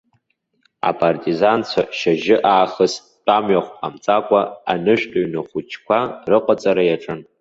[0.89, 2.93] Апартизанцәа шьыжьы аахыс,
[3.25, 7.19] тәамҩахә ҟамҵакәа, анышәтә ҩны хәыҷқәа рыҟаҵара иаҿын.